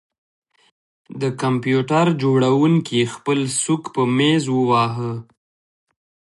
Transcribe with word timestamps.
د 1.21 1.23
کمپیوټر 1.41 2.05
جوړونکي 2.21 2.99
خپل 3.13 3.39
سوک 3.61 3.83
په 3.95 4.01
میز 4.17 4.43
وواهه 4.51 5.11